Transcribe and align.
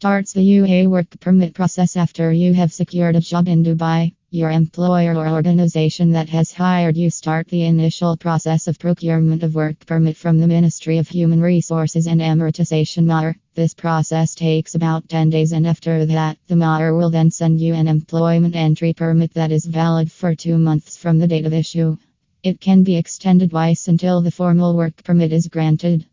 starts 0.00 0.32
the 0.32 0.40
UAE 0.40 0.88
work 0.88 1.20
permit 1.20 1.52
process 1.52 1.94
after 1.94 2.32
you 2.32 2.54
have 2.54 2.72
secured 2.72 3.16
a 3.16 3.20
job 3.20 3.46
in 3.48 3.62
Dubai. 3.62 4.14
Your 4.30 4.50
employer 4.50 5.14
or 5.14 5.28
organization 5.28 6.12
that 6.12 6.30
has 6.30 6.54
hired 6.54 6.96
you 6.96 7.10
start 7.10 7.48
the 7.48 7.64
initial 7.64 8.16
process 8.16 8.66
of 8.66 8.78
procurement 8.78 9.42
of 9.42 9.54
work 9.54 9.78
permit 9.84 10.16
from 10.16 10.38
the 10.38 10.46
Ministry 10.46 10.96
of 10.96 11.06
Human 11.06 11.42
Resources 11.42 12.06
and 12.06 12.22
Emiratisation 12.22 13.04
MAR. 13.04 13.36
This 13.54 13.74
process 13.74 14.34
takes 14.34 14.74
about 14.74 15.06
10 15.10 15.28
days 15.28 15.52
and 15.52 15.66
after 15.66 16.06
that 16.06 16.38
the 16.46 16.56
MAR 16.56 16.94
will 16.94 17.10
then 17.10 17.30
send 17.30 17.60
you 17.60 17.74
an 17.74 17.86
employment 17.86 18.56
entry 18.56 18.94
permit 18.94 19.34
that 19.34 19.52
is 19.52 19.66
valid 19.66 20.10
for 20.10 20.34
2 20.34 20.56
months 20.56 20.96
from 20.96 21.18
the 21.18 21.28
date 21.28 21.44
of 21.44 21.52
issue. 21.52 21.98
It 22.42 22.58
can 22.58 22.84
be 22.84 22.96
extended 22.96 23.50
twice 23.50 23.86
until 23.86 24.22
the 24.22 24.30
formal 24.30 24.74
work 24.74 25.04
permit 25.04 25.30
is 25.30 25.48
granted. 25.48 26.06